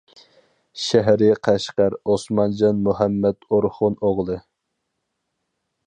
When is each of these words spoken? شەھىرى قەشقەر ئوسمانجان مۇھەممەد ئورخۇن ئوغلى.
شەھىرى 0.83 1.27
قەشقەر 1.47 1.97
ئوسمانجان 2.13 2.81
مۇھەممەد 2.89 3.47
ئورخۇن 3.53 4.01
ئوغلى. 4.09 4.43